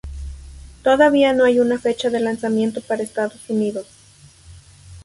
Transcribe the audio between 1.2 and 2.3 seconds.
no hay una fecha de